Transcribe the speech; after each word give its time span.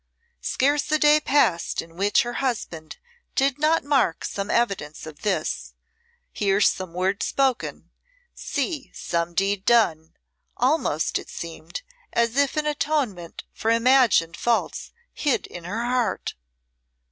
Scarce 0.41 0.91
a 0.91 0.97
day 0.97 1.19
passed 1.19 1.79
in 1.79 1.95
which 1.95 2.23
her 2.23 2.33
husband 2.41 2.97
did 3.35 3.59
not 3.59 3.83
mark 3.83 4.25
some 4.25 4.49
evidence 4.49 5.05
of 5.05 5.21
this 5.21 5.75
hear 6.31 6.59
some 6.59 6.95
word 6.95 7.21
spoken, 7.21 7.91
see 8.33 8.89
some 8.95 9.35
deed 9.35 9.63
done, 9.63 10.15
almost, 10.57 11.19
it 11.19 11.29
seemed, 11.29 11.83
as 12.13 12.35
if 12.35 12.57
in 12.57 12.65
atonement 12.65 13.43
for 13.53 13.69
imagined 13.69 14.35
faults 14.35 14.91
hid 15.13 15.45
in 15.45 15.65
her 15.65 15.85
heart. 15.85 16.33